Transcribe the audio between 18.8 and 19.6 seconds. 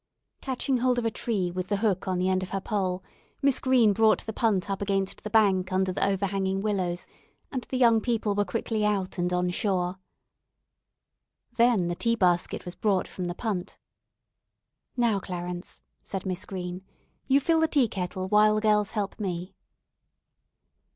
help me."